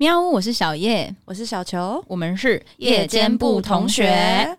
[0.00, 4.56] 喵，我是小叶，我是小球，我们是夜间部同学。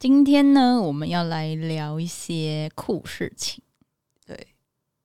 [0.00, 3.62] 今天呢，我们要来聊一些酷事情。
[4.26, 4.48] 对，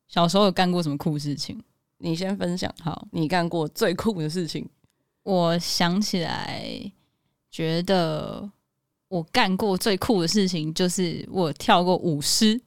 [0.07, 1.61] 小时候有干过什么酷事情？
[1.99, 2.73] 你先分享。
[2.81, 4.65] 好，你干过最酷的事情？
[5.23, 6.91] 我想起来，
[7.51, 8.49] 觉得
[9.09, 12.59] 我干过最酷的事情就是我跳过舞狮，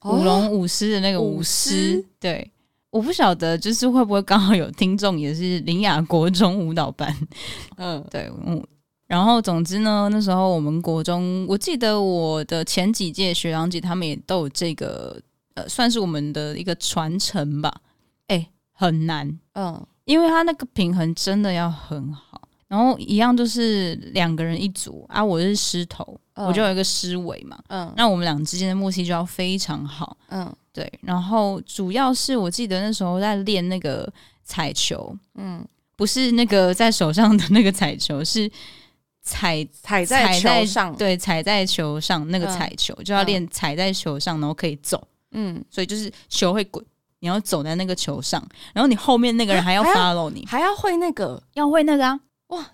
[0.00, 1.70] 哦、舞龙舞狮的那个舞狮。
[1.70, 2.04] 舞狮？
[2.18, 2.50] 对，
[2.90, 7.14] 我不晓得，就是会不会刚好有听众也是林雅国中舞蹈班？
[7.76, 8.64] 嗯，对，嗯。
[9.06, 15.18] 然后，总之呢，那时候我们国中，我记得我的前几届学长姐他们也都有这个，
[15.54, 17.74] 呃，算是我们的一个传承吧。
[18.78, 22.40] 哎，很难，嗯，因为他那个平衡真的要很好。
[22.66, 30.90] 然后一样就是两个人一组啊，我是狮头，嗯、我就有一个狮尾嘛，嗯，那我们俩之间的默契就要非常好，嗯，对。
[31.02, 34.10] 然后主要是我记得那时候在练那个
[34.44, 35.66] 彩球，嗯，
[35.96, 38.50] 不是那个在手上的那个彩球是。
[39.20, 45.06] 踩踩在球上，对，踩在球上那个彩球、嗯、就要练踩在球上，然后可以走。
[45.32, 46.82] 嗯，所以就是球会滚，
[47.20, 52.20] 你要走在那个球上，然后你后面那个人还要 follow 你，还要，会那个，要会那个啊！
[52.48, 52.64] 哇，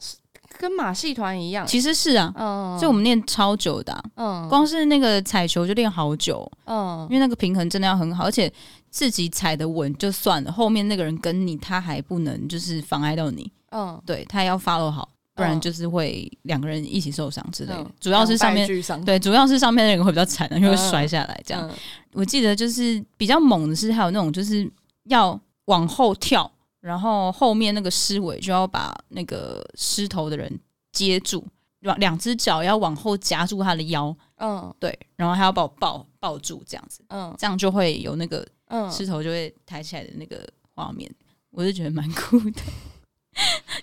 [0.59, 1.67] 跟马戏团一样。
[1.67, 8.53] 其实是啊，嗯，所以我们练超久的、啊，嗯，光是那个踩球就练好久，嗯，因为那个平衡真的要很好，而且
[8.91, 15.09] 自己踩得稳就算了，后面那个人跟你，他还不能就是妨碍到你，嗯，对他还要 follow 好。
[15.35, 18.67] 不然就是会两个人一起受伤之类的，主要是上面
[19.05, 21.69] 对，主要是上面那个会比较惨，因为会摔下来这样。
[22.13, 24.71] 我记得就是比较猛的是还有那种就是
[25.05, 26.49] 要往后跳，
[26.81, 30.61] 然后后面那个狮尾就要把那个狮头的人
[30.93, 31.45] 接住，
[31.81, 38.47] 两两只脚要往后夹住他的腰，嗯，对，然后还要把我抱抱住这样子，嗯，这样就会有那个
[38.89, 41.13] 狮头就会抬起来的那个画面，
[41.51, 42.63] 我是觉得蛮酷的。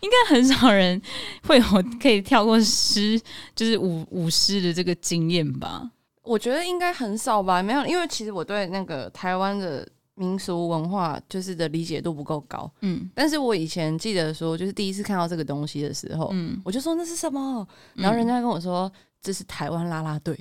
[0.01, 1.01] 应该很少人
[1.43, 1.65] 会有
[2.01, 3.19] 可以跳过诗，
[3.55, 5.89] 就是舞舞狮的这个经验吧？
[6.23, 12.71] 我觉得应该很少吧，没有，因为其实我对那个台湾的民俗文化就是的理解度不够高。
[12.81, 18.91] 嗯，但是我以前记得说，就是第一次看到这个东西的时候，嗯，我就说那是什么，然后人家跟我说
[19.21, 20.37] 这是台湾啦啦队。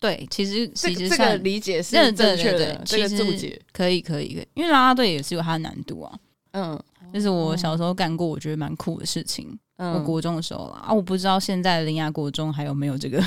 [0.00, 6.18] 对，其实其实这个理解是正确的，这个注解可以可以可以，因为拉拉队也是有它的难度啊。
[6.52, 6.82] 嗯。
[7.12, 9.58] 就是我小时候干过，我觉得蛮酷的事情。
[9.76, 13.22] 嗯，我国中的时候啦，啊，我不知道现在的林雅国中还有没有这个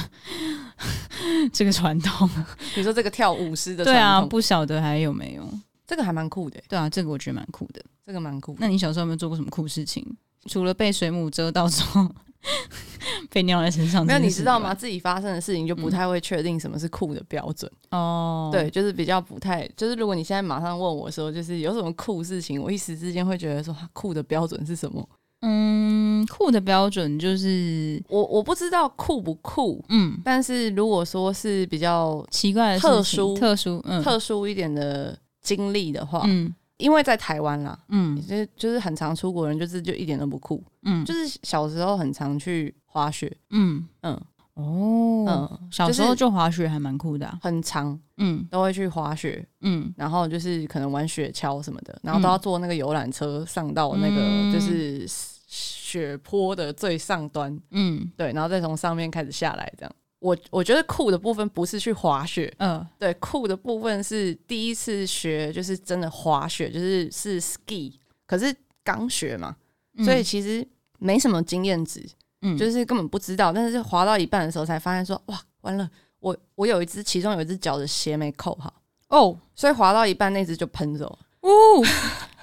[1.54, 2.28] 这个传统。
[2.74, 5.50] 比如说这个跳舞狮的，对啊，不晓得还有没有。
[5.88, 8.56] 这个还蛮酷的，欸，对啊，这个我觉得蛮酷的，这个蛮酷。
[8.60, 10.06] 那你小时候有没有做过什么酷事情？
[10.48, 12.10] 除了被水母蛰到之后。
[13.30, 14.74] 被尿在身上，没有，你知道吗？
[14.74, 18.50] 自己发生的事情就不太会确定什么是酷的标准哦。
[18.50, 25.08] 嗯、对，就是比较不太，就是如果你现在马上问我说，就是有什么酷事情，我一时之间会觉得说，酷的标准是什么？
[25.44, 36.54] 嗯，酷的标准就是我我不知道酷不酷，嗯，但是如果说是比较奇怪的、特殊、特殊、嗯、特殊一点的经历的话，嗯。
[36.82, 43.86] 因为在台湾啦，嗯，就就是很常出国人，就是就一点都不酷，嗯，就是小时候很常去滑雪，嗯。
[44.02, 44.20] 嗯，
[44.56, 55.06] 哦，嗯，小时候就滑雪还蛮酷的，很长，嗯，都会去滑雪，嗯，然后就是可能玩雪橇什么的，然后都要坐那个游览车上到那个就是
[55.48, 59.96] 雪坡的最上端，嗯，对，然后再从上面开始下来这样。
[60.22, 67.92] 我我觉得酷的部分不是去滑雪，嗯，对，酷的部分是第一次学，就是真的滑雪，就是是 ski，
[68.28, 69.56] 可是刚学嘛，
[69.98, 70.66] 嗯、所以其实
[71.00, 72.08] 没什么经验值，
[72.44, 75.90] 嗯，就是根本不知道，但是滑到一半的时候才发现说，哇，完了，
[76.20, 78.72] 我我有一只，其中有一只脚的鞋没扣好，
[79.08, 81.84] 哦，所以滑到一半那只就喷走了，哦。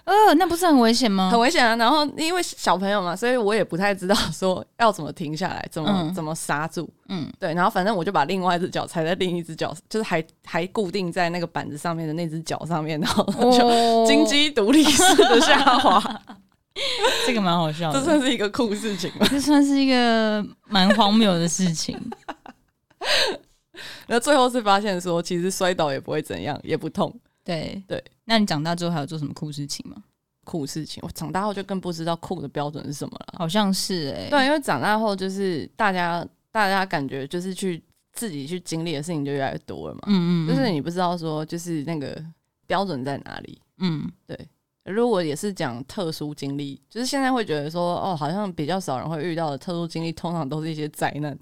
[0.09, 1.29] 呃，那不是很危险吗？
[1.31, 1.77] 很危险啊！
[1.77, 6.89] 然后因为小朋友嘛，所以我也不太知道说要怎么停下来，怎么、嗯、怎么刹住。
[7.11, 7.53] 嗯，对。
[7.53, 13.23] 然后反正我就把另外一只脚踩在另一只脚，就是还还固定在那个板子上面的那只脚上面，然后
[13.53, 15.99] 就金鸡独立式的下滑。
[15.99, 16.21] 哦、
[17.27, 19.27] 这个蛮好笑的，这算是一个酷事情吗？
[19.31, 21.95] 这算是一个蛮荒谬的事情。
[24.09, 27.15] 那最后是发现说，其实摔倒也不会怎样，也不痛。
[27.57, 28.05] 对对。
[28.25, 29.97] 那你长大之后还有做什么酷事情吗？
[30.45, 33.35] 酷事情，我长大后就更不知道酷的标准是什么了。
[33.39, 40.01] 好像是哎、欸，对，因为长大后就是大家大家感觉就是去自己去经历的事情就越来越多了嘛。
[40.07, 42.19] 嗯，嗯嗯，就是你不知道说就是那个
[42.67, 43.61] 标准在哪里。
[43.79, 44.49] 嗯，对。
[44.85, 51.39] 如果也是讲特殊经历，就是现在会觉得说，哦，好像比较少人会遇到的特殊经历，通常都是一些灾难。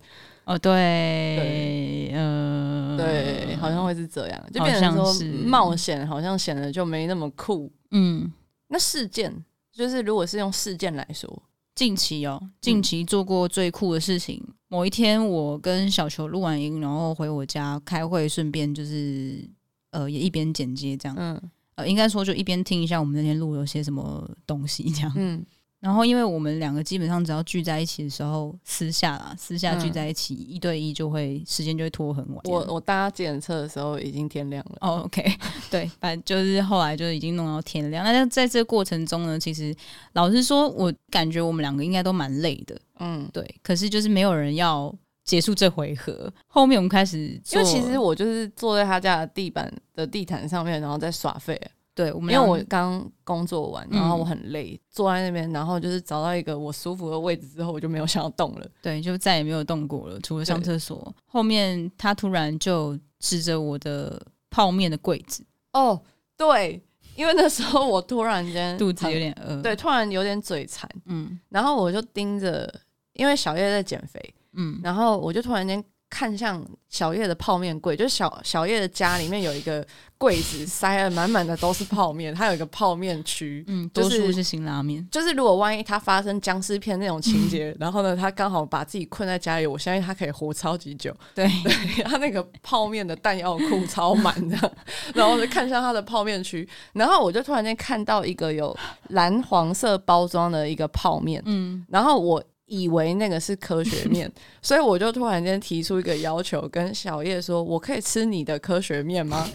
[0.46, 5.12] 哦，对，嗯，对，好像会是这样，就变成说
[5.44, 7.70] 冒险好像显得就没那么酷。
[7.90, 8.32] 嗯，
[8.69, 11.43] 那事件就是如果是用事件来说，
[11.75, 19.46] 近期哦，近期做过最酷的事情，嗯、某一天我跟小球录完音，然后回我家开会，顺便就是
[19.90, 21.16] 呃也一边剪接这样。
[21.19, 21.50] 嗯。
[21.75, 25.12] 呃，应该说就一边听一下我们那天录有些什么东西这样。
[25.14, 25.44] 嗯，
[25.81, 32.40] 然后因为我们两个基本上只要聚在一起的时候，私下啦，私下聚在一起、嗯、一对一就会时间就会拖很晚。
[32.44, 34.78] 我我搭计程车的时候已经天亮了。
[34.81, 35.25] 哦，OK，
[35.70, 38.05] 对，反正就是后来就已经弄到天亮。
[38.05, 39.75] 那在在这个过程中呢，其实
[40.14, 42.76] 老实说，我感觉我们两个应该都蛮累的。
[42.99, 43.44] 嗯，对。
[43.62, 44.94] 可是就是没有人要。
[45.26, 47.19] 结束这回合，后面我们开始，
[47.50, 51.61] 因为其实我就是坐在他家的地板的地毯上面，然后在耍废。
[51.96, 58.66] 对，我们因为我刚工作完，然后我很累，嗯、坐在那边，然后就是找到一个我舒服的位置之后，我就没有想要动了。
[58.82, 61.10] 对，就再也没有动过了，除了上厕所。
[61.25, 64.20] 后面他突然就指着我的
[64.50, 65.43] 泡面的柜子。
[65.72, 65.98] 哦，
[66.37, 66.78] 对，
[67.14, 70.87] 因为那时候我突然间 肚子有点饿，对，突然有点嘴馋。
[71.06, 72.70] 嗯，然后我就盯着，
[73.14, 74.34] 因为小叶在减肥。
[74.58, 79.84] 嗯，然后我就突然间看向小叶的泡面柜，就是小小叶的家里面有一个
[80.16, 85.06] 柜子，塞了满满的都是泡面，它有一个泡面区，嗯，多数是辛拉面。
[85.10, 91.14] 就是如果万一他发生僵尸片那种情节，嗯、然后呢，他刚好把自己困在家里，我相信他可以活超级久。
[91.34, 94.56] 对，对，他那个泡面的弹药库超满的，
[95.12, 98.74] 然后我就看向他的泡面区，然后我就突然间看到一个有
[99.08, 102.42] 蓝黄色包装的一个泡面，嗯，然后我。
[102.66, 104.30] 以为那个是科学面，
[104.60, 109.48] 所以我就突然间提出一个要求，跟小叶说：“我可以吃你的科学面吗？”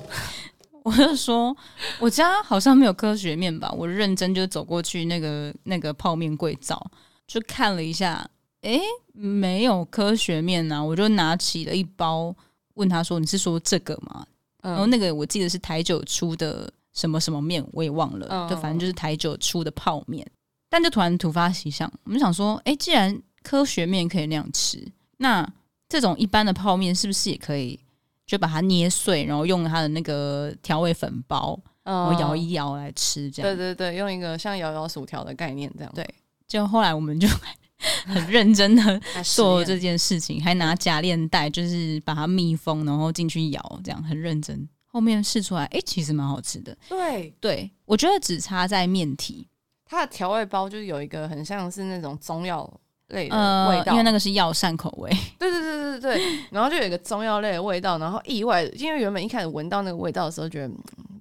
[0.84, 1.56] 我就说
[2.00, 6.90] ：“我家好像没有科学面吧？”我认真就走过去那个那个泡面柜找，
[7.28, 8.28] 就看了一下，
[8.62, 8.82] 诶，
[9.14, 10.84] 没有科学面啊！
[10.84, 12.36] 我就拿起了一包，
[12.74, 14.26] 问他说：“你是说这个吗？”
[14.64, 20.26] 嗯、然后那个我记得是台九出的什么什么面，我也忘了，嗯、就反正就是台九出的泡面。
[20.72, 24.82] 但就突然突发奇想，我们想说，哎、欸，既然科学面可以那样吃，
[25.18, 25.46] 那
[25.90, 27.78] 这种一般的泡面是不是也可以？
[28.26, 33.58] 就把它捏碎，然后用它的那个调味粉包，然后摇一摇来吃，这样。
[33.58, 35.92] 对对对，用一个像摇摇薯条的概念这样。
[35.94, 36.08] 对，
[36.48, 37.28] 就后来我们就
[38.08, 39.02] 很认真的
[39.36, 44.66] 做这件事情，还拿假链袋，就是把它密封，然后进去摇，这样很认真。
[44.86, 46.78] 后面试出来，哎、欸，其实蛮好吃的。
[46.88, 49.46] 对对，我觉得只差在面体。
[49.92, 52.66] 它的调味包就是有一个很像是那种中药
[53.10, 55.12] 类的味道，呃、因为那个是药膳口味。
[55.38, 60.70] 对对对对对，然后就有一个中药类的味道，然后意外的，因为原本一开始闻到那个味道的时候，觉得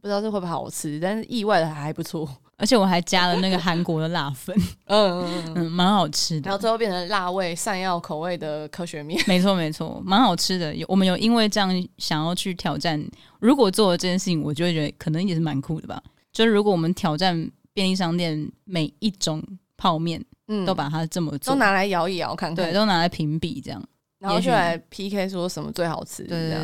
[0.01, 2.29] 不知道这会不会好吃，但是意外的还还不错，
[2.59, 4.57] 而且我还加了那个韩国的辣粉，
[4.87, 6.49] 嗯嗯嗯，蛮好吃的。
[6.49, 10.73] 然后最后变成辣味山药口味的科学面，没错没错，蛮好吃的。
[10.73, 11.69] 有我们有因为这样
[11.99, 13.05] 想要去挑战，
[13.41, 16.01] 如果做了这件事情，我就会觉得可能也是蛮酷的吧。
[16.33, 17.51] 就是如果我们挑战。
[17.73, 19.43] 便利商店每一种
[19.77, 23.83] 泡面，嗯，都把它这么做，都拿来摇一摇看看，对，都拿来评比这样，
[24.19, 26.55] 然后就来 PK 说什么最好吃，对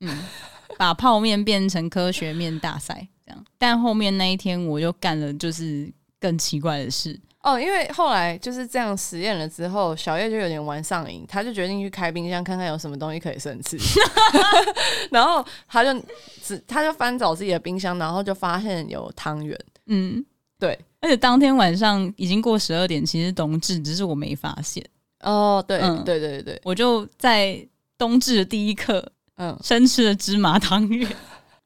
[0.00, 0.18] 嗯，
[0.78, 3.44] 把泡面变成科学面大赛这样。
[3.58, 7.18] 但后面那一天我就干了就是更奇怪的事。
[7.42, 13.76] 哦，因为后来就是这样实验了之后，小叶就有点玩上瘾，他就决定去开冰箱看看有什么东西可以生吃，
[15.10, 15.92] 然后他就
[16.40, 19.58] 只他就翻找自己的冰箱，然后就发现有汤圆。
[19.86, 20.24] 嗯，
[20.58, 24.84] 对，而且当天晚上已经过十二点，其实冬至，只是我没发现。
[25.20, 27.66] 哦，对，嗯、对对对，我就在
[27.98, 29.04] 冬至的第一刻，
[29.36, 31.08] 嗯，生吃了芝麻汤圆，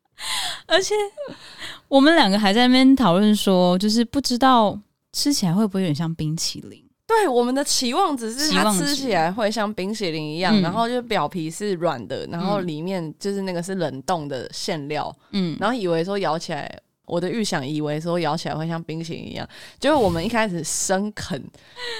[0.66, 0.94] 而且
[1.88, 4.78] 我们两个还在那边讨论说，就是不知道
[5.12, 6.82] 吃起来会不会有点像冰淇淋。
[7.06, 16.80] 对，我们的期望只是它吃起来会像冰淇淋一样，然后就表皮是软的，然后里面就是那个是冷冻的馅料，嗯，然后以为说咬起来。
[17.06, 19.48] 我的预想以为说咬起来会像冰淇淋一样，
[19.78, 21.42] 结果我们一开始生啃，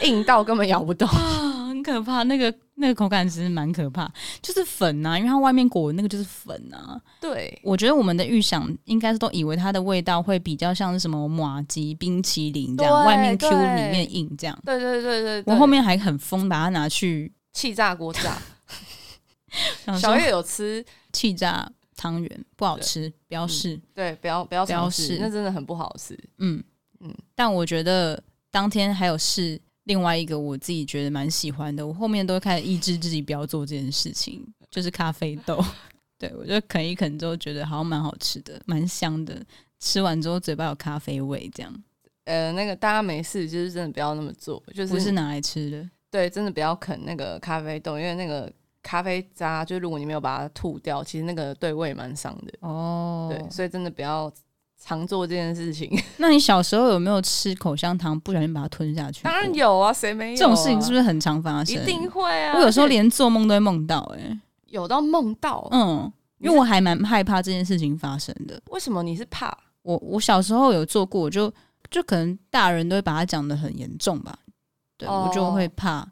[0.02, 2.22] 硬到根本咬不动， 啊，很可怕。
[2.24, 4.10] 那个那个口感其实蛮可怕，
[4.42, 7.00] 就是粉啊，因为它外面裹的那个就是粉啊。
[7.20, 14.58] 对，我觉得我们的预想应该是都以为它的味道会比较像是什么马吉冰淇淋这样，外面 Q 里面硬这样。
[14.64, 18.36] 对对对对，我后面还很疯，把它拿去气炸锅炸。
[19.98, 21.70] 小月有吃气炸。
[21.96, 23.80] 汤圆不好吃，不要试。
[23.94, 26.16] 对，不要不要试，那真的很不好吃。
[26.38, 26.62] 嗯
[27.00, 35.62] 嗯，但我觉得当天还有试另外一个我自己觉得蛮喜欢的，我后面都开始抑制自己不要做这件事情，就是咖啡豆。
[36.18, 39.44] 对，我就啃一啃之后觉得好像蛮好吃的，蛮香的。
[39.78, 41.84] 吃完之后嘴巴有咖啡味这样。
[42.24, 45.88] 呃，那个大家没事，就是真的不要那么做，就是不是拿来吃的。
[46.10, 48.50] 对，真的不要啃那个咖啡豆，因为那个
[48.86, 52.52] 咖啡渣，就如果你没有把它吐掉，其实那个对胃蛮伤的。
[52.60, 54.32] 哦，对，所以真的不要
[54.80, 55.90] 常做这件事情。
[56.18, 59.24] 那你小时候有没有吃口香糖不小心把它吞下去？
[59.24, 60.38] 当然有啊，谁没有啊？
[60.38, 61.74] 这种事情是不是很常发生？
[61.74, 62.54] 一定会啊！
[62.54, 68.60] 我有时候连做梦都会梦到，哎，有到梦到，嗯，因为我还蛮害怕这件事情发生的。
[68.70, 69.52] 为什么你是怕？
[69.82, 71.52] 我我小时候有做过，就。
[71.88, 74.36] 就可能大人都会把它讲的很严重吧，
[74.98, 75.28] 对、oh.
[75.28, 76.04] 我就会怕。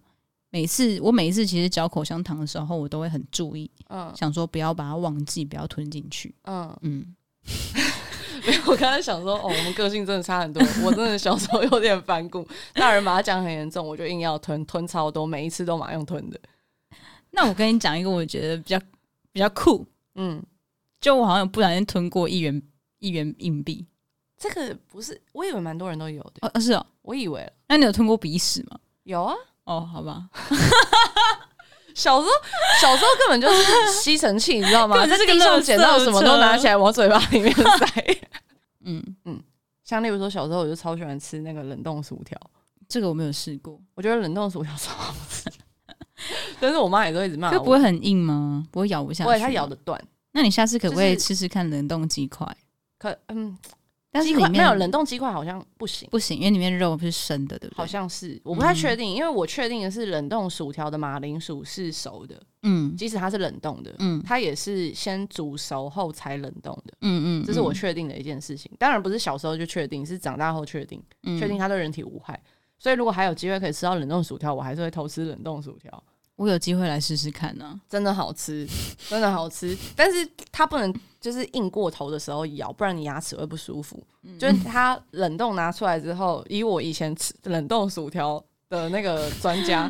[0.54, 4.16] 每次我每一次其实嚼口香糖的时候，我都会很注意，嗯，uh.
[4.16, 6.32] 想说不要把它忘记，不要吞进去。
[6.42, 6.76] 嗯、uh.
[6.82, 7.16] 嗯，
[8.46, 10.62] 没有，我刚才想说，哦，我们个性真的差很多。
[10.86, 16.38] 我真的小时候有点反骨，大人把它讲很严重，我就硬要吞，吞超多，每一次都马上吞的。
[17.32, 18.80] 那我跟你讲一个，我觉得比较
[19.32, 19.84] 比较酷，
[20.14, 20.40] 嗯，
[21.00, 22.62] 就我好像不小心吞过一元
[23.00, 23.84] 一元硬币。
[24.38, 26.48] 这个不是，我以为蛮多人都有的。
[26.48, 27.52] 哦，是哦，我以为。
[27.66, 28.78] 那你有吞过鼻屎吗？
[29.02, 29.34] 有啊。
[29.64, 30.28] 哦，好吧。
[31.94, 32.32] 小时候，
[32.80, 35.06] 小时候根本就是吸尘器，你知道吗？
[35.06, 38.18] 在地上捡到什么都拿起来往嘴巴里面塞。
[38.84, 39.40] 嗯嗯，
[39.84, 42.36] 像例如说，小时候我就超喜欢吃那个冷冻薯条。
[42.88, 45.44] 这个我没有试过，我觉得冷冻薯条超好吃。
[46.60, 47.52] 但是我妈也都一直骂我。
[47.52, 48.66] 这不会很硬吗？
[48.70, 49.28] 不会咬不下去？
[49.28, 50.00] 不会，它咬得断。
[50.32, 52.44] 那你下次可不可以试试看冷冻鸡块？
[52.98, 53.56] 可嗯。
[54.14, 57.76] 但是里面没有冷冻鸡块，好像不行，不行，因为里面肉是生的，对不对？
[57.78, 68.70] 好像是，我不太确定，嗯、因为我确定的是冷冻薯条的马铃薯是熟的，嗯，即使它是冷冻的，嗯，它也是先煮熟后才冷冻的，嗯，嗯嗯，这是我确定的一件事情。
[68.78, 71.02] 当然不是小时候就确定，是长大后确定，
[71.36, 72.40] 确定它对人体无害。
[72.78, 76.04] 所以如果还有机会可以吃到冷冻薯条，我还是会偷吃冷冻薯条。
[76.36, 78.66] 我有机会来试试看呢、啊，真的好吃，
[79.08, 79.76] 真的好吃。
[79.94, 84.04] 但是它不能就是硬过头的时候咬，不然你牙齿会不舒服。
[84.22, 89.88] 嗯、就是它冷冻拿出来之后，以我以前吃冷冻薯条的那个专家，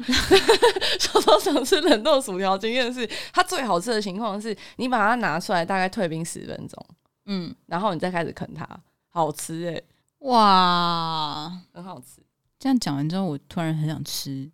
[1.00, 6.86] 小时候想吃冷冻薯条经验是，它最好吃的情况是你把它拿出来大概退冰十分钟，
[7.24, 8.68] 嗯，然后你再开始啃它，
[9.08, 9.84] 好吃哎、欸，
[10.18, 12.22] 哇，很好吃。
[12.58, 14.50] 这样讲完之后，我突然很想吃。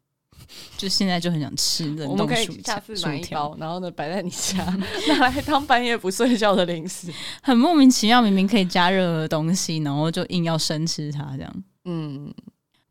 [0.76, 4.64] 就现在就很想吃我们可以下次买一包，然后呢摆在你家，
[5.08, 7.12] 拿来当半夜不睡觉的零食。
[7.42, 11.64] 很莫名其妙，明明可以加热的东西，然后就硬要生吃它，这样。
[11.84, 12.32] 嗯，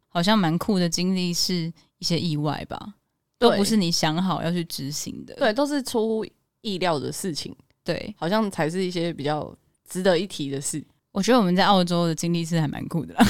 [0.08, 2.96] 好像蛮酷的经历，是一些意外吧？
[3.38, 6.26] 对都不是你想好要去执行的，对，都是出乎
[6.62, 7.56] 意料的事情。
[7.84, 9.56] 对，好像才是一些比较
[9.88, 10.86] 值得一提的事。
[11.12, 13.26] 我觉得我们在澳洲的经历是还蛮酷的啦。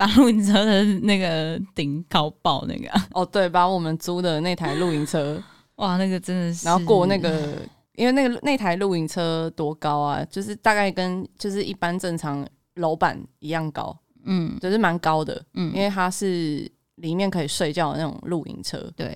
[0.00, 3.06] 把露营车的那个顶搞爆那个啊。
[3.12, 5.38] 哦，对，把我们租的那台露营车，
[5.76, 7.58] 哇，那个真的是，然后过那个，
[7.96, 19.14] 因为那个那台露营车多高啊，就是大概跟就是一般正常楼板一样高，嗯，就是蛮高的，嗯，因为它是里面可以睡觉的那种露营车，对，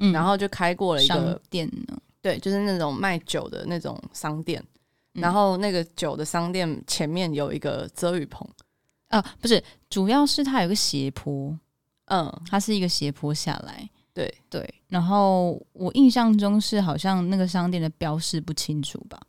[0.00, 4.60] 嗯，然后就开过了一个店呢，对，就是那种卖酒的那种商店，
[5.12, 8.44] 然后那个酒的商店前面有一个遮雨棚。
[9.14, 11.56] 啊，不是，主要是它有个斜坡，
[12.06, 14.74] 嗯，它是一个斜坡下来，对对。
[14.88, 19.20] 然后我印象中是好像那个商店的标示不清楚吧，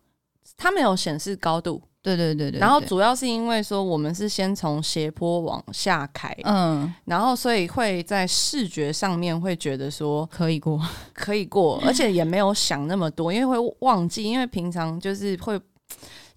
[0.58, 2.60] 它没有显示高度，对对对对。
[2.60, 10.82] 然后主要是因为说我们是先从斜坡往下开，嗯，然后所以会在视觉上面会觉得说可以过，
[11.13, 15.62] 可以过，而且也没有想那么多，因为会忘记，因为平常就是会。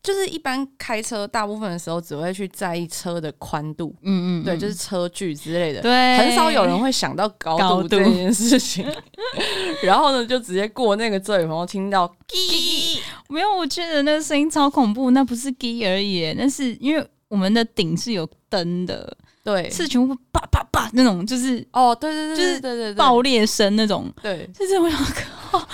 [0.08, 8.90] 就是一般开车，大部分的时候只会去在意车的宽度，嗯，嗯嗯，对，就是车距之类的，对，很少有人会想到高度这件事情。
[9.84, 12.98] 然后呢，就直接过那个遮雨棚，听到滴，
[13.28, 25.68] 没有，我觉得那个声音超恐怖，那不是滴而已，那是因为我们的顶是有灯的，对，是全部叭叭叭那种，就是哦，对对对，就是对对爆裂声那种，对，就是我想靠。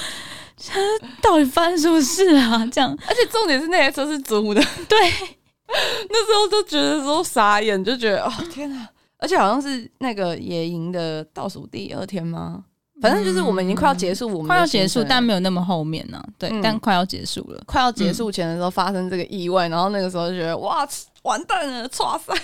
[1.22, 2.66] 到底发生什么事啊？
[2.72, 4.98] 这样，而且重点是那台车是租的， 对，
[6.08, 8.88] 那时候就觉得说傻眼，就觉得哦天哪！
[9.18, 12.64] 而且好像是那个野营的倒数第二天吗？
[13.02, 16.22] 反正就是我们已经快要结束，我们快要结束，但没有那么后面呢。
[16.38, 20.86] 对，但快要结束了，快要结束前的时候发生这个意外，然后那个时候就觉得哇，
[21.22, 22.34] 完蛋了，剉赛。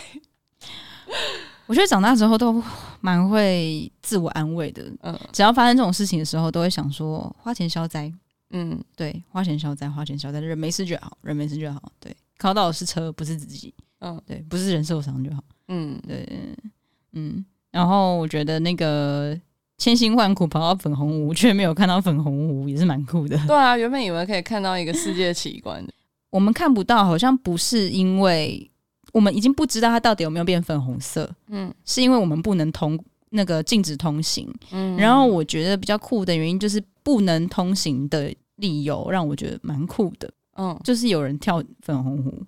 [1.70, 2.60] 我觉得长大之后都
[3.00, 8.12] 蛮会自我安慰的，嗯，只要发生这种事情的时候，都会想说花钱消灾，
[8.50, 16.28] 嗯，对，花钱消灾，花钱消灾，人没事就好，人没事就好，对，考到的是车，不是自己，嗯，对，不是人受伤就好，嗯，对，
[17.12, 19.38] 嗯，然后我觉得那个
[19.78, 25.92] 千辛万苦跑到粉红屋，却没有看到粉红屋，也是蛮酷的，对啊，原本以为可以看到一个世界奇观的。
[26.30, 28.68] 我们看不到，好像不是因为
[29.12, 32.98] 我们已经不知道它到底有没有变粉红色，嗯，是因为我们不能通
[33.30, 42.42] 那个禁止通行，嗯，然后我觉得比较酷的原因就是不能通行的理由让我觉得蛮酷的，嗯，就是有人跳粉红湖，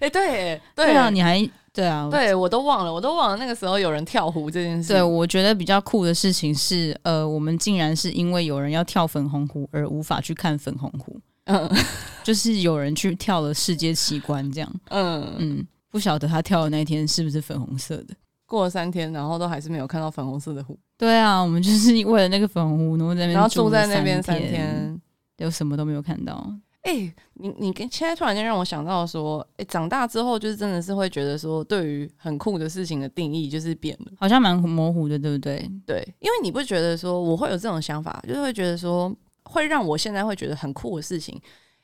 [0.00, 1.48] 哎、 欸，对，对啊，你还。
[1.72, 4.92] 对啊，对我都忘了，我都忘了那个时候有人跳湖这件事。
[4.92, 11.20] 对，我觉得比较酷的事情是，呃，我们竟然是因为有人要跳粉红湖而无法去看粉红湖。
[11.50, 11.70] 嗯，
[12.22, 14.72] 就是有人去跳了世界奇观这样。
[14.88, 18.14] 嗯嗯，不晓得他跳的那天是不是粉红色的。
[18.46, 20.78] 过了三天，然后都还是没有看到粉红色的湖。
[20.98, 25.00] 对啊，我们就是为了那个粉红湖，然后在那边然后住在那边三天，
[25.36, 26.52] 就什么都没有看到。
[26.82, 35.70] 哎、欸，你你跟现在突然间让我想到说，哎、欸，长大之后就是真的是会觉得说，对于很酷的事情的定义就是变了，好像蛮模糊的，对不对？
[35.86, 39.14] 对，因为你不觉得说我会有这种想法，就是会觉得说，
[39.50, 41.40] 会让我现在会觉得很酷的事情，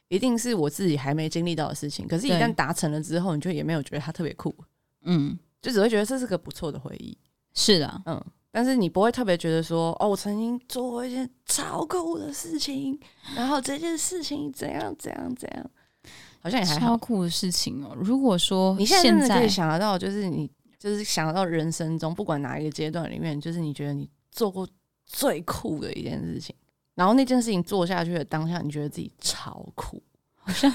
[0.08, 2.06] 一定是我自己还没经历到的事情。
[2.06, 4.54] 可是，一旦达成了之后，你就也没有觉得它特别酷，
[5.02, 7.16] 嗯，就只会觉得这是个不错的回忆。
[7.54, 8.24] 是的，嗯。
[8.52, 12.98] 但是你不会特别觉得说，哦，我曾经做过一件超酷的事情，
[13.34, 15.70] 然后这件事情怎样怎样怎样，
[16.40, 17.94] 好像也还超酷的事情哦。
[18.00, 24.66] 如果说你现在想得到，就是你就是想得到人生中不管哪一个阶段里面，就是你觉得你做过
[25.04, 26.56] 最酷的一件事情，
[26.96, 30.02] 然后那件事情做下去的当下，你觉得自己超酷，
[30.34, 30.74] 好像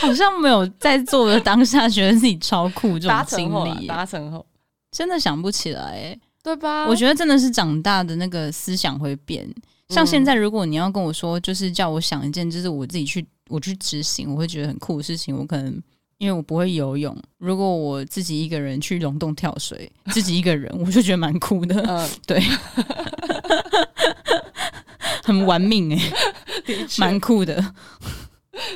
[0.00, 4.46] 好像没有在做的当下觉得自己超酷这种经历，达成后。
[4.90, 6.86] 真的想不起来，欸，对吧？
[6.86, 9.52] 我觉得真的是长大的那个思想会变。
[9.88, 15.36] 像现在，如果你要跟我说，就是叫我想一件，就是我自己去我去执行，我会觉得很酷的事情。
[15.36, 15.82] 我可能
[16.18, 21.80] 因为我不会游泳，如果我自己一个人去溶洞跳水，自己一个人，我就觉得蛮酷的。
[21.82, 22.40] 嗯，对，
[25.22, 25.98] 很玩命哎，
[26.66, 27.74] 欸，蛮酷的，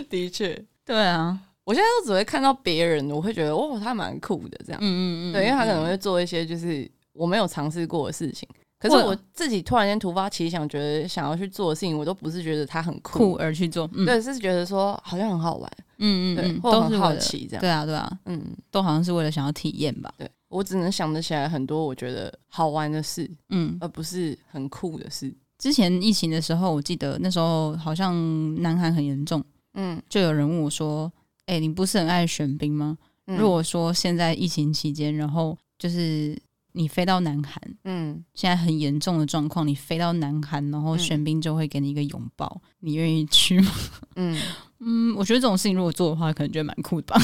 [0.09, 1.39] 的确，对啊。
[1.65, 4.81] 我现在都只会看到别人，我会觉得哦，他蛮酷的这样。
[4.81, 8.49] 嗯嗯嗯，对，因为他可能会做一些就是我没有尝试过的事情。
[8.79, 15.71] 可是我自己突然间突发奇想，觉得想要去做的事情，我都不是觉得它很酷，酷而去做，嗯、对，是觉得说好像很好玩。
[15.99, 17.61] 嗯嗯，对，都很好奇这样。
[17.61, 20.13] 对啊对啊，嗯，都好像是为了想要体验吧。
[20.17, 25.35] 对，我只能想得起来很多我觉得好玩的事，嗯，而不是很酷的事。
[25.59, 28.15] 之前疫情的时候，我记得那时候好像
[28.63, 31.13] 南韩很严重，嗯，就有人问我说。
[31.49, 32.99] 哎、欸，你不是很爱玄彬吗？
[33.27, 36.39] 嗯、如果说现在疫情期间，然后就是
[36.79, 43.73] 你飞到南韩，嗯，现在很严重的状况，你飞到南韩，然后玄彬就会给你一个拥抱，嗯、你愿意去吗？
[44.15, 44.41] 嗯
[44.79, 47.21] 嗯，我觉得这种事情如果做的话，可能觉得蛮酷的吧。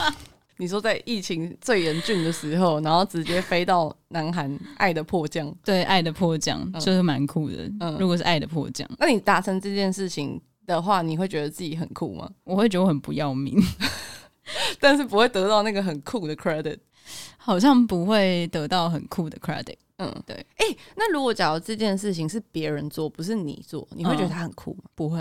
[0.56, 7.70] 你说在疫情最严峻的时候，然后直接飞到南韩，爱的迫降，对，爱的迫降就是蛮酷的。
[7.80, 12.26] 嗯，如果是爱的迫降，那你达成这件事情的话，你会觉得自己很酷吗？
[12.44, 13.54] 我会觉得我很不要命，
[14.80, 16.78] 但是不会得到那个很酷的 credit，
[17.36, 19.76] 好像不会得到很酷的 credit。
[19.98, 20.34] 嗯，对。
[20.56, 24.82] 哎、欸，那如果假如这件事情是别人做，不是你做，你会觉得他很酷吗？
[24.84, 25.18] 嗯、不会。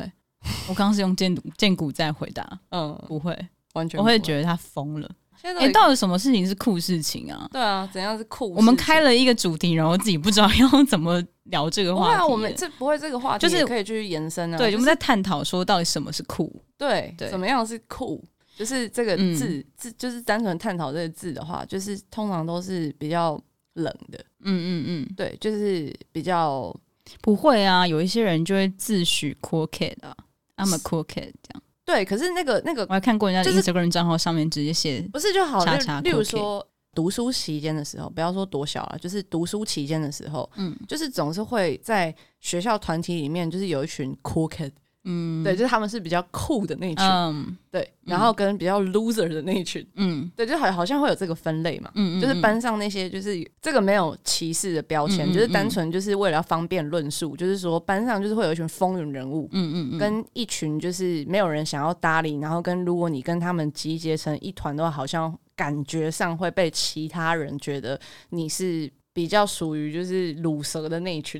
[0.67, 2.59] 我刚刚是用建建骨在回答。
[2.71, 3.37] 嗯，不会，
[3.73, 5.09] 完全我会觉得他疯了。
[5.41, 7.47] 哎、欸，到底什么事情是酷事情啊？
[7.51, 8.53] 对啊，怎样是酷？
[8.53, 12.11] 我们开了一个主题，然后自己不知道要怎么聊这个话题。
[12.13, 14.57] 对啊，我们这不会这个话题，就是可以继续延伸啊。
[14.57, 16.61] 对，我们在探讨说到底什么是酷？
[16.77, 18.23] 对，对，怎么样是酷？
[18.55, 23.39] 就是这个字字，嗯、就是单纯探讨这个字的话，就是通常都是比较
[23.73, 24.23] 冷的。
[24.41, 26.75] 嗯嗯嗯，对，就是比较
[27.21, 27.87] 不会啊。
[27.87, 30.15] 有一些人就会自诩 cool kid 啊
[30.57, 31.63] ，I'm a cool kid 这样。
[31.85, 35.65] 对，可是那个那个，我还看过人家的 Instagram 账号上面直接写，不是就好？
[36.01, 44.71] 例如说读书期间的时候，不要说多小了，就是读书期间的时候，嗯，就是总是会在学校团体里面，就是有一群 cool kid。
[45.05, 59.97] 嗯，对，就是他们是比较酷的那一群，嗯、对，然后跟比较 loser 的那一群，嗯，对，就好好像会有这个分类嘛，嗯，就是班上那些就是这个没有歧视的标签，嗯、就是单纯就是为了要方便论述，嗯、就是说班上就是会有一群风云人物，嗯嗯，嗯。
[59.97, 68.89] 跟一群就是没有人想要搭理，然后跟如果你跟他们集结成一团的话，好像感觉上会被其他人觉得你是。
[69.13, 71.39] 比较属于就是鲁蛇的那一群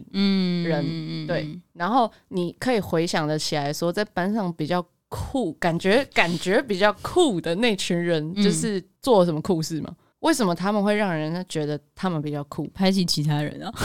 [0.64, 9.90] 人，嗯、对，然后你可以回想的起来说，在班上比较酷，感觉感觉比较酷的那群人，就是做了什么酷事吗？
[9.90, 12.68] 嗯、为什么他们会让人家觉得他们比较酷？
[12.74, 13.74] 拍戏其他人啊？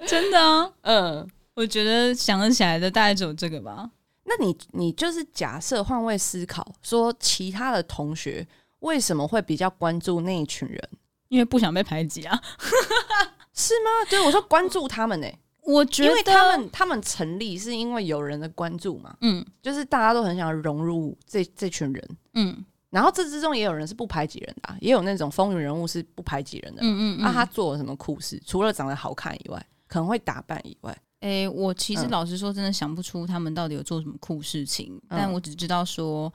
[0.06, 0.72] 真的啊？
[0.82, 3.90] 嗯，我觉得想得起来的大概只有这个吧。
[4.24, 8.46] 那你你就是假设换位思考，说其他的同学
[8.80, 10.88] 为什么会比较关注那一群人？
[11.28, 12.40] 因为不想被排挤啊，
[13.52, 13.90] 是吗？
[14.08, 15.38] 对，我说关注他们呢、欸。
[15.62, 28.40] 我觉得因为他们他们成立是因为有人的关注嘛，嗯，就是大家都很想融入这这群人，嗯，然后这之中也有人是不排挤人的，啊，也有那种风云人物是不排挤人的，嗯嗯，那，他做了什么酷事？
[28.46, 36.32] 除了长得好看以外，可能会打扮以外，诶、欸，我其实老实说，真的想不出他们到底有做什么酷事情，嗯，但我只知道说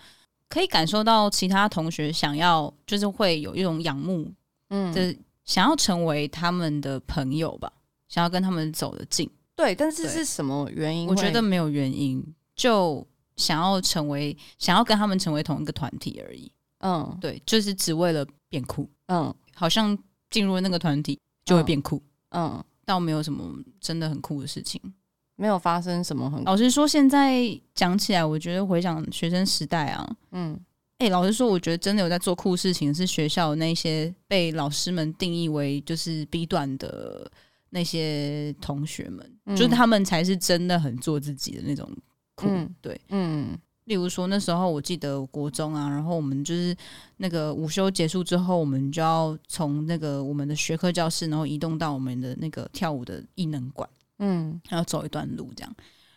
[0.49, 4.29] 可以感受到其他同学想要，就是会有一种仰慕，
[4.71, 7.71] 嗯，就是想要成为他们的朋友吧。
[8.09, 11.07] 想要跟他们走得近，对，但是是什么原因？
[11.07, 12.21] 我觉得没有原因，
[12.57, 13.07] 就
[13.37, 16.51] 想要成为，想要跟他们成为同一个团体而已。
[16.79, 18.89] 嗯，对，就是只为了变酷。
[19.05, 19.97] 嗯，好像
[20.29, 22.03] 进入了那个团体就会变酷。
[22.31, 24.81] 嗯，倒没有什么真的很酷的事情，
[25.37, 26.43] 没有发生什么很。
[26.43, 27.41] 老实说，现在
[27.73, 30.59] 讲起来，我觉得回想学生时代啊，嗯，
[31.01, 37.29] 哎、欸，老实说，我觉得真的有在做酷事情，是学校那些被老师们定义为就是 B 段的。
[37.73, 41.89] 那些同学们，嗯、就是他们才是真的很做自己的那种
[42.35, 46.75] 酷，嗯、对，嗯，例如说那时候我记得国中啊，然后我们就是
[47.15, 55.73] 那个午休结束之后，我们就要从那个我们的学科教室，然后移动到我们的那个跳舞的艺能馆，嗯，然后走一段路这样，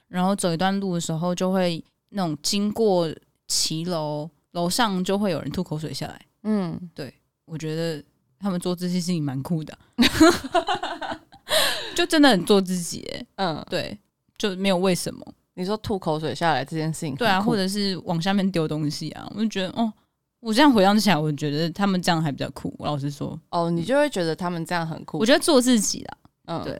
[0.09, 3.09] 然后走一段路的时候，就会那种经过
[3.47, 7.13] 骑楼，楼上就会有人吐口水下来，嗯，对，
[7.45, 8.03] 我觉得
[8.41, 9.77] 他们做这些事情蛮酷的。
[11.95, 13.97] 就真的很做自己，欸，嗯，对，
[14.37, 15.25] 就没有为什么。
[15.55, 19.93] 你说吐口水下来这件事情，对啊，或者是往下面丢东西啊，我就觉得，哦，
[20.41, 22.75] 我这样回想起来，我觉得他们这样还比较酷。
[22.79, 25.19] 我老实说，哦，你就会觉得他们这样很酷。
[25.19, 26.77] 我觉得做自己啦，嗯，对，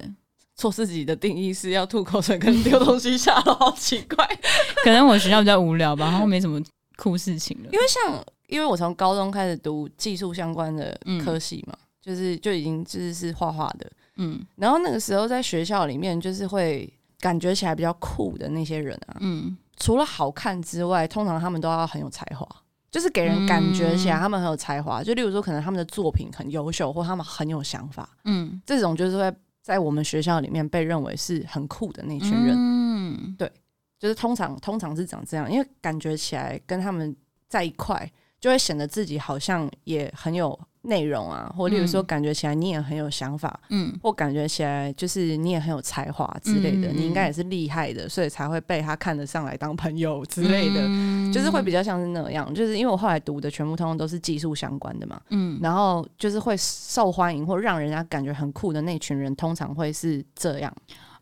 [0.57, 4.27] 做自己的定义是要吐口水跟丢东西下楼， 好奇怪。
[4.83, 6.61] 可能我学校比较无聊吧，然后没什么
[6.97, 7.71] 酷事情了。
[7.73, 13.91] 因为像，因为我从高中开始读技术相关的科系嘛，嗯、就是就已经就是是画画的。
[14.17, 22.47] 嗯，然后那个时候在学校里面，就是会感觉起来比较酷的那些人啊，嗯，除了好看之外，通常他们都要很有才华，
[22.93, 25.03] 就是给人感觉起来他们很有才华。
[25.03, 33.51] 就例如说，可能他们的作品很优秀，或他们很有想法，嗯，这种就是会在我们学校里面被认为是很酷的那群人，嗯，对，
[34.05, 37.17] 就是通常通常是长这样，因为感觉起来跟他们
[37.49, 40.59] 在一块，就会显得自己好像也很有。
[40.87, 52.53] 内容啊，或例如说，感觉起来你也很有想法，嗯，或感觉起来就是你也很有才华之类的，嗯、你应该也是厉害的，所以才会被他看得上来当朋友之类的，嗯、就是会比较像是那样。
[52.53, 60.71] 就是因为我后来读的全部通通都是技术相关的嘛，嗯，然后就是会受欢迎或让人家感觉很酷的那群人，通常会是这样。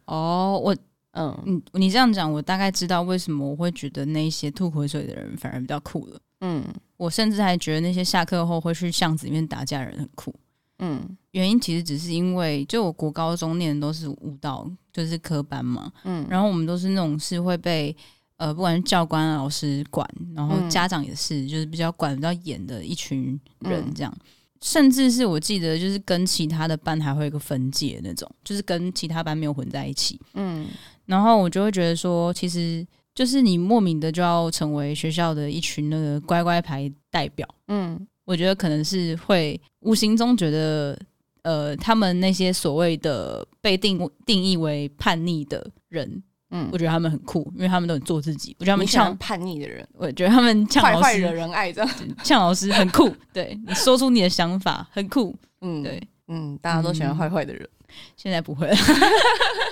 [0.07, 0.77] 哦，我，
[1.12, 6.20] 嗯，你你这样讲，我大概知道为什么我会觉得那些吐口水的人反而比较酷了。
[6.40, 6.64] 嗯，
[6.96, 10.35] 我甚至还觉得那些下课后会去巷子里面打架的人很酷。
[10.79, 15.92] 嗯，原因其实只是因为，就我国高中念的都是舞蹈，就是科班嘛。
[16.03, 17.94] 嗯，然后我们都是那种是会被
[18.38, 24.12] 呃，不管是教官、老师管，然后家长也是，就是比较管比较严的一群人这样。
[24.18, 24.27] 嗯，
[24.61, 30.20] 甚至是我记得，就是跟其他的班还会有一个分界那种，就是跟其他班没有混在一起。
[30.35, 30.66] 嗯，
[31.07, 32.87] 然后我就会觉得说，其实。
[33.15, 40.99] 就是你莫名的就要成为学校的一群那个乖乖牌代表，嗯，我觉得可能是会无形中觉得，
[41.43, 48.57] 呃，他们那些所谓的被定定义为叛逆的人，嗯，我觉得他们很酷，因为他们都很做自己。
[48.59, 51.91] 我觉得他们像叛逆的人，我觉得他们像老师坏惹人爱这样，
[52.25, 57.69] 呛老师很酷，对，你说出你的想法很酷，嗯，对，嗯，大家都喜欢坏坏的人，
[58.17, 58.75] 现在不会了，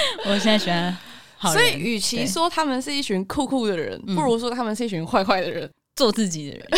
[0.26, 0.96] 我现在喜欢。
[1.52, 6.68] 所以，与其说他们是一群酷酷的人，不如说他们是一群坏坏的人，做自己的人，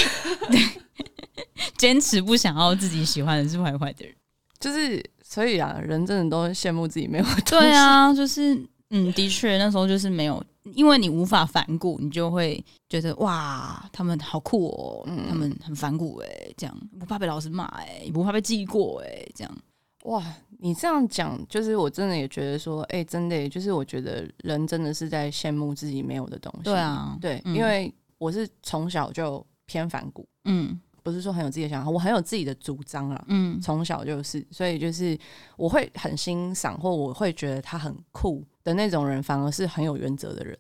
[1.78, 4.14] 坚持不想要自己喜欢的是坏坏的人。
[4.58, 7.24] 就是，所以啊，人真的都羡慕自己没有。
[7.46, 8.54] 对啊，就是，
[8.90, 16.28] 嗯，的确，那时候就是没有，因为你无法反骨，你就会觉得哇，他们好酷哦，嗯、他们很反骨哎，
[16.58, 19.56] 这样不怕被老师骂哎，也不怕被记过哎，这样。
[20.02, 20.22] 哇，
[20.62, 26.64] 你这样讲，就是我真的也觉得说，哎、欸，真的，就是我觉得人真的是在羡慕自己没有的东西。
[26.64, 35.18] 对啊，对，嗯、因为我是从小就偏反骨，嗯，不是说很有自己的想法，我很有自己的主张啊，嗯，从小就是，所以就是
[35.56, 40.58] 我会很欣赏，或我会觉得他很酷的那种人，反而是很有原则的人。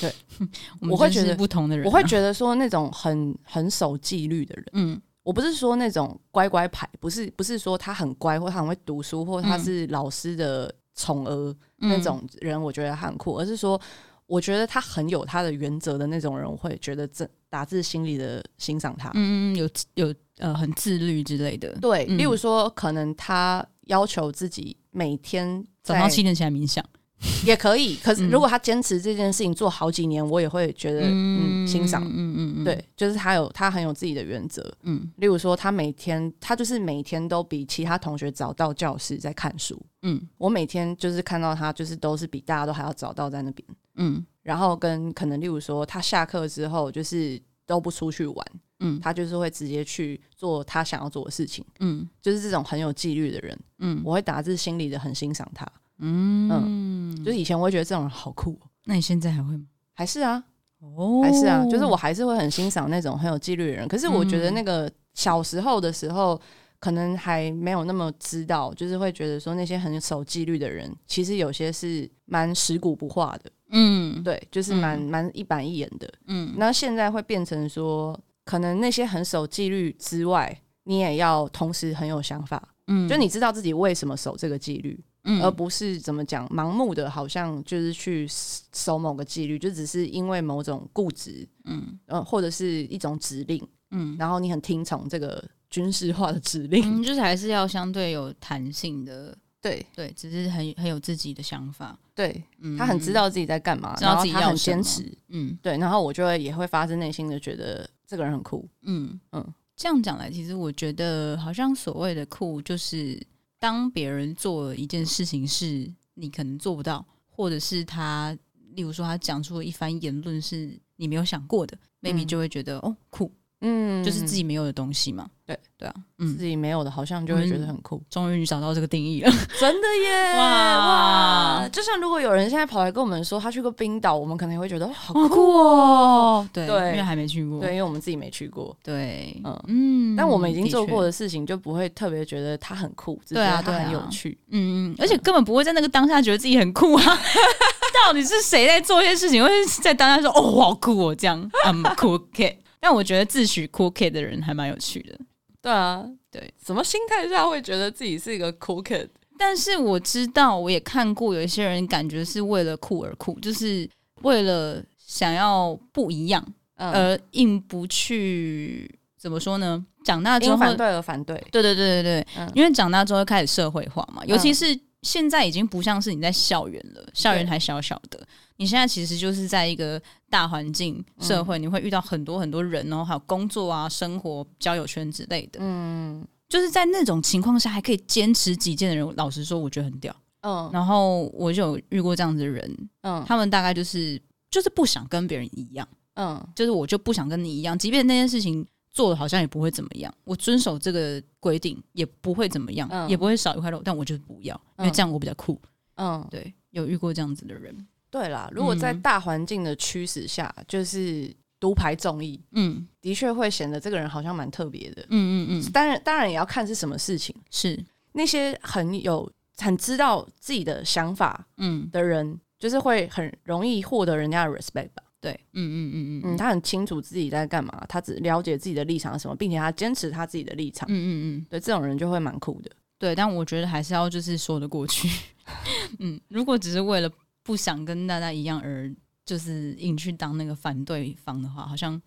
[0.00, 0.12] 对，
[0.90, 5.02] 我会觉得不同的人、啊，我会觉得说那种很很守纪律的人，嗯。
[5.26, 13.36] 我不是说那种乖乖牌，不是不是说他很乖或他很会读书，或他是老师的宠儿那种人，我觉得他很酷。
[13.36, 13.80] 而是说，
[14.26, 19.10] 我觉得他很有他的原则的那种人，我会觉得这打自心里的欣赏他。
[19.14, 21.74] 嗯嗯，有有呃很自律之类的。
[21.80, 26.84] 对，例如说，可能他要求自己每天早上七点起来冥想。
[27.46, 48.46] 也可以，可是如果他坚持这件事情做好几年，我也会觉得嗯，嗯欣赏，嗯嗯嗯，对，就是他有他很有自己的原则，嗯，例如说他每天他就是每天都比其他同学早到教室在看书，嗯，我每天就是看到他就是都是比大家都还要早到在那边，嗯，然后跟可能例如说他下课之后就是都不出去玩，
[48.80, 55.66] 嗯，他就是会直接去做他想要做的事情，嗯，就是这种很有纪律的人，嗯，我会打自心里的很欣赏他。
[55.98, 59.64] 嗯嗯，就是以前我会觉得这种人好酷，那你现在还会吗？
[59.94, 60.42] 还是啊，
[60.80, 63.88] 哦，还是啊，就是我还是会很欣赏那种很有纪律的人。
[63.88, 66.40] 可是我觉得那个小时候的时候，
[66.78, 73.50] 可能还没有那么知道，就是会觉得说那些很守纪律的人，其实有些是蛮食古不化的。
[73.70, 76.12] 嗯，对，就是蛮蛮一板一眼的。
[76.26, 82.62] 嗯，那现在会变成说，可能那些很守纪律之外，你也要同时很有想法。
[82.86, 85.02] 嗯，就你知道自己为什么守这个纪律。
[85.42, 88.26] 而不是怎么讲，盲目的，好像就是去
[88.72, 93.60] 守某个纪律，就只是因为某种固执，嗯，呃，或者是一种指令，
[93.90, 99.84] 嗯，然后你很听从这个军事化的指令，嗯，就是还是要相对有弹性的，对。
[99.94, 109.18] 对，只是很很有自己的想法，对，嗯，他很知道自己在干嘛，知道自己要坚持，嗯，对，然后我就会也会发自内心的觉得这个人很酷，嗯。
[109.32, 113.20] 嗯，这样讲来，其实我觉得好像所谓的酷就是。
[113.66, 118.32] 当别人做了一件事情是你可能做不到，或者是他，
[118.74, 123.28] 例如说他讲出了一番言论是你没有想过的，maybe 就会觉得哦酷，
[123.60, 125.26] 嗯，就是自己没有的东西嘛。
[125.46, 128.02] 对对啊，自己没有的，好像就会觉得很酷。
[128.10, 130.34] 终于找到这个定义了， 真的耶！
[130.36, 131.68] 哇哇！
[131.68, 136.48] 就像如果有人现在跑来跟我们说他去过冰岛，我们可能也会觉得好酷哦。
[136.52, 137.60] 对，因为还没去过。
[137.60, 138.76] 对，因为我们自己没去过。
[138.82, 140.16] 对，嗯嗯。
[140.16, 144.36] 但我们已经做过的事情，就不会特别觉得它很酷，只觉得他很有趣。
[144.50, 144.96] 嗯嗯。
[144.98, 147.04] 而且根本不会在那个当下觉得自己很酷啊！
[148.04, 149.48] 到底是谁在做一些事情，会
[149.80, 152.56] 在当下说哦好酷哦这样？I'm cool kid。
[152.86, 155.18] 但我觉得自诩 cool kid 的人还蛮有趣的。
[155.60, 159.08] 对啊，对，什么心态下会觉得自己是一个 cool kid？
[159.36, 163.90] 但是我知道，我也看过有一些人感觉是为了酷而酷，就是
[164.22, 166.46] 为了想要不一样，
[166.76, 169.84] 嗯、而硬不去怎么说呢？
[170.04, 178.24] 长大之后反对而反对，对对对对对，嗯、因为长大之后开始社会化嘛，尤其是现在已经不像是你在校园了，校园还小小的。
[178.56, 185.60] 你现在其实就是在一个大环境社会，你会遇到很多很多人哦，还有工作啊、生活、交友圈之类的。
[185.62, 190.14] 嗯，就是在那种情况下还可以坚持己见的人，老实说，我觉得很屌。
[190.42, 192.88] 嗯，然后我就有遇过这样子的人。
[193.02, 195.86] 嗯，他们大概就是就是不想跟别人一样。
[196.14, 205.60] 嗯，就是我就不想跟你一样，即便那件事情做的好像也不会怎么样，我遵守这个规定也不会怎么样，也不会少一块肉，但我就是不要，因为这样我比较酷。
[205.96, 207.86] 嗯，对，有遇过这样子的人。
[208.10, 215.72] 对啦，如果在大环境的驱使下，嗯、就是独排众议，嗯，的确会显得这个人好像蛮特别的，嗯嗯嗯。
[215.72, 217.34] 当然，当然也要看是什么事情。
[217.50, 225.02] 是那些很有、很知道自己的想法，嗯的人，嗯、就是会很容易获得人家的 respect 吧？
[225.20, 231.46] 对，嗯嗯嗯嗯嗯，他很清楚自己在干嘛，他只了解自己的立场是什么，并且他坚持他自己的立场，嗯嗯嗯。
[231.50, 232.70] 对，这种人就会蛮酷的。
[232.98, 235.08] 对，但我觉得还是要就是说得过去。
[235.98, 237.10] 嗯，如果只是为了。
[237.46, 238.92] 不想跟大家一样，而
[239.24, 242.00] 就是硬去当那个反对方的话，好像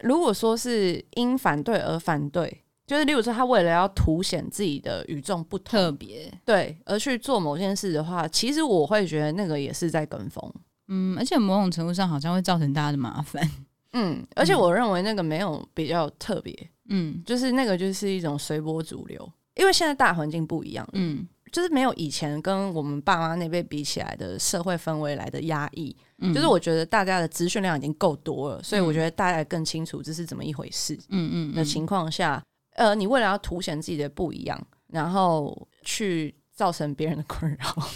[0.00, 6.32] 如果说是因反对而反对，就是例如说他为了要凸显自己的与众不同，特别。
[6.44, 10.52] 对而去做某件事的话，其实我会觉得那个也是在跟风，
[10.88, 13.48] 嗯，而且某种程度上好像会造成大家的麻烦，
[13.94, 16.54] 嗯，而且我认为那个没有比较特别，
[16.88, 21.26] 嗯，就是那个就是一种随波逐流，因为现在大环境不一样，嗯。
[21.52, 30.98] 就是没有以前跟我们爸妈那辈比起来的社会氛围来的压抑，嗯、就是我觉得大家的资讯量已经够多了，所以我觉得大家更清楚这是怎么一回事。
[31.10, 32.42] 嗯嗯的情况下，
[32.76, 37.88] 呃，你为了要凸显自己的不一样，然后去造成别人的困扰，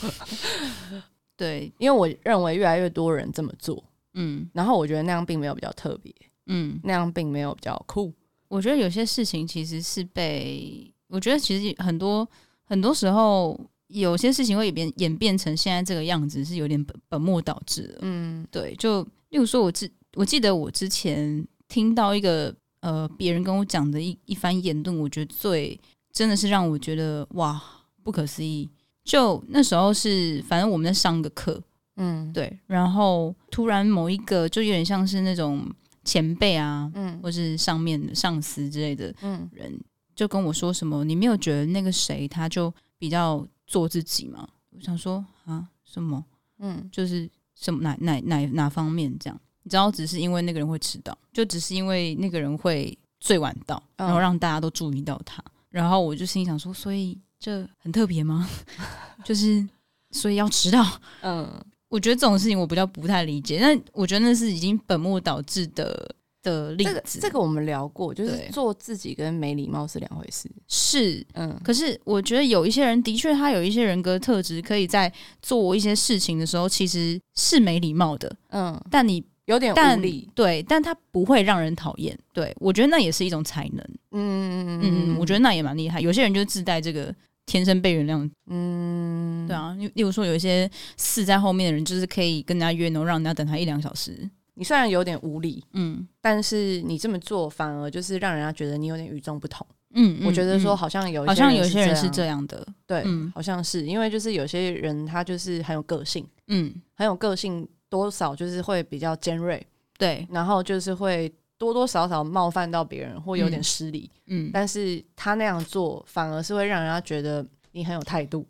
[1.35, 6.15] 对，因为我认为越来越多人这么做，嗯，然后我觉得那样并没有比较特别，
[6.45, 8.13] 嗯，那样并没有比较酷。
[8.49, 12.29] 我觉得有些事情其实是被，我觉得其实很多。
[12.69, 17.99] 很多时候，有些事情会演变演变成现在这个样子，是有点本本末倒置的。
[18.03, 18.75] 嗯，对。
[18.75, 25.79] 就例如说我，我之我记得我之前听到一个呃别人跟我讲的一一番言论，我觉得最
[26.13, 27.63] 真的是让我觉得哇
[28.03, 28.69] 不可思议。
[29.05, 31.63] 就那时候是反正我们在上个课，
[31.95, 32.59] 嗯，对。
[32.67, 35.65] 然后突然某一个就有点像是那种
[36.03, 39.79] 前辈啊，嗯，或是上面的上司之类的，嗯，人。
[40.17, 44.49] 就跟我说什么，你没有觉得那个谁他就比较做自己吗？
[44.71, 46.25] 我想说啊，什么？
[46.59, 49.39] 嗯，就是什么哪哪哪哪方面这样？
[49.63, 55.45] 你知道，只是因为那个人会迟到，就只是因为那个人会最晚到，然后让大家都注意到他。
[55.69, 58.49] 然后我就心想说，所以这很特别吗？
[59.23, 59.69] 就是
[60.13, 60.83] 所以要迟到？
[61.21, 61.47] 嗯，
[61.89, 63.59] 我觉得这种事情我比较不太理解。
[63.61, 66.17] 但我觉得那是已经本末倒置的。
[66.47, 70.49] 的例子，这个，这个我们聊过，就是做自己跟没礼貌是两回事。
[70.69, 78.35] 是，嗯，可是我觉得有一些人的确，他有一些人格特质，可以在做一些事情的时候，其实是没礼貌的。
[78.51, 82.17] 嗯，但你有点无理，对，但他不会让人讨厌。
[82.33, 83.85] 对，我觉得那也是一种才能。
[84.13, 86.01] 嗯嗯嗯，我觉得那也蛮厉害。
[86.01, 88.31] 有些人就自带这个天生被原谅。
[88.47, 94.29] 嗯，对啊，例如说有一些四在后面的人，就是可以跟人家约，能让人家等他一两小时。
[94.59, 102.45] 你虽然有点无理，嗯，但是你这么做反而就是让人家觉得你有点与众不同，嗯，我觉得说好像有好像有些人是这样。
[102.47, 109.65] 的，对，嗯，好像是因为就是有些人他就是很有个性，嗯，很有个性，多少就是会比较尖锐，
[109.99, 118.47] 对，然后就是会多多少少冒犯到别人或有点失礼，嗯，但是他那样做反而是会让人家觉得你很有态度，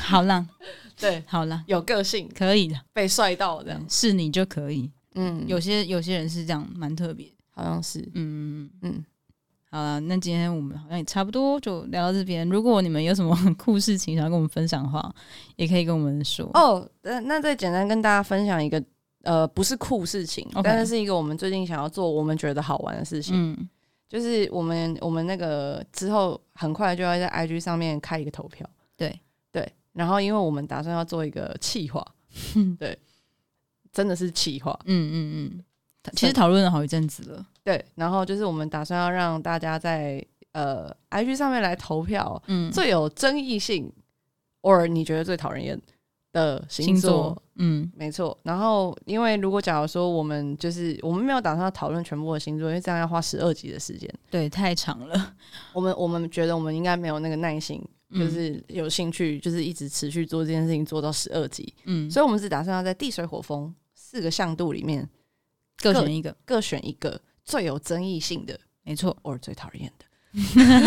[0.00, 0.46] 好了，
[0.98, 3.84] 对，好了，有个性可以的，被帅到这样。
[3.86, 4.90] 是你就可以。
[5.14, 9.04] 嗯，有些有些人是这样，蛮特别，好像是，嗯嗯，
[9.70, 12.48] 好了，那今天我们好像也差不多就聊到这边。
[12.48, 15.14] 如果你们有什么酷事情想要跟我们分享的话，
[15.56, 16.88] 也可以跟我们说哦。
[17.02, 18.82] 那那再简单跟大家分享一个，
[19.22, 20.62] 呃，不是酷事情，Okay.
[20.62, 23.34] 但是是一个我们最近想要做，我们觉得好玩的事情。
[23.36, 23.68] 嗯，
[24.08, 29.18] 就是我们我们那个之后很快就要在 IG 上面开一个投票，对
[29.50, 32.02] 对，然后因为我们打算要做一个企划，
[32.78, 32.98] 对。
[33.92, 35.16] 真的是气话，嗯嗯
[35.54, 35.64] 嗯，
[36.16, 37.84] 其实讨论了好一阵子了，对。
[37.94, 43.92] 然后就是我们打算要让大家在呃 IG 上面来投票，嗯，最有争议性，
[44.62, 45.78] 或你觉得最讨人厌
[46.32, 48.36] 的星座，星座嗯，没错。
[48.44, 55.34] 然后因为如果假如说我们就是我们没有打算要讨论全部的星座，因为这样要花十二集的时间，对，太长了。
[55.74, 63.72] 我们我们觉得我们应该没有那个耐心，就是有兴趣，就是一直持续做这件事情做到十二集，嗯，所以我们只打算要在地水火风。
[64.12, 65.08] 四个向度里面
[65.78, 70.04] 各选一个，各选一个最有争议性的，没错，或是最讨厌的，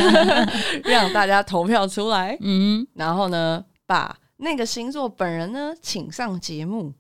[0.86, 2.38] 让大家投票出来。
[2.42, 6.94] 嗯，然后呢，把那个星座本人呢请上节目。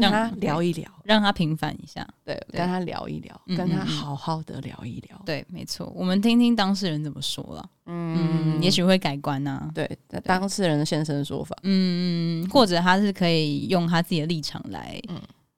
[0.00, 2.06] 跟他聊一聊，让他平反一下。
[2.24, 5.20] 对，跟他聊一聊，跟他好好的聊一聊。
[5.24, 7.70] 对，没错，我们听听当事人怎么说了。
[7.86, 9.70] 嗯，也许会改观呐。
[9.74, 9.88] 对，
[10.24, 11.56] 当事人的现身说法。
[11.62, 15.00] 嗯，或者他是可以用他自己的立场来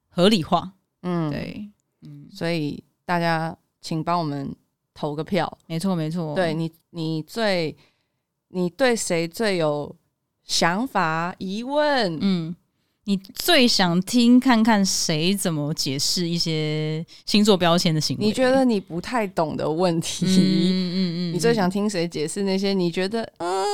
[0.09, 0.71] 合理化。
[1.03, 1.69] 嗯，对，
[2.03, 4.55] 嗯，所以大家请帮我们
[4.95, 5.59] 投个票。
[5.67, 6.35] 没错，没错。
[6.35, 7.77] 对你，你最，
[8.49, 9.95] 你对谁最有
[10.45, 12.19] 想法、疑问？
[12.21, 12.55] 嗯。
[13.09, 18.27] 你最想听看看谁怎么解释一些星座标签的行为？
[18.27, 23.65] 你觉得你不太懂的问题，嗯嗯嗯，你最想听谁解释那些你觉得嗯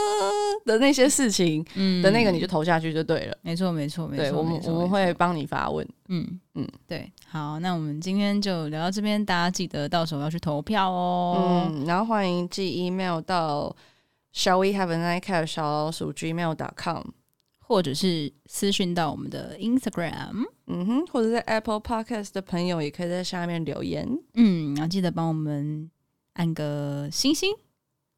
[0.64, 3.37] 的那些事情，嗯的那个你就投下去就对了。
[3.42, 5.85] 没错没错没错，我们我们会帮你发问。
[6.11, 11.68] 嗯嗯，对，好，那我们今天就聊到这边，大家记得到时候要去投票哦。
[11.73, 13.75] 嗯，然后欢迎寄 email 到
[14.33, 17.03] shall we have a nightcap 小老鼠 gmail.com。
[17.66, 25.90] 或者是私讯到我们的 Instagram，嗯哼，或者在 Apple Podcast 的朋友也可以在下面留言，嗯，然后记得帮我们
[26.35, 27.50] 按个星星，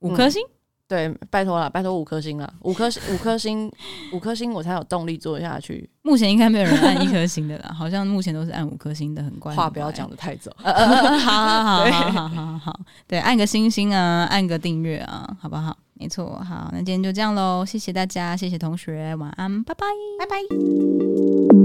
[0.01, 0.51] 五颗星，嗯、
[0.89, 3.73] 对，拜托了，拜托五颗星了， 五颗星，五颗星，
[4.13, 5.89] 五颗星，我才有动力做下去。
[6.03, 9.55] 目前应该没有人按一颗星的啦，好像目前都是按五颗星的，很乖。
[9.55, 15.77] 话不要讲的太早， 好好好好好好好，对，按个星星啊，按个订阅啊，好不好？
[15.99, 19.87] 没错，好，那今天就这样喽，谢谢大家，谢谢同学，晚安，拜拜，
[20.19, 21.56] 拜拜。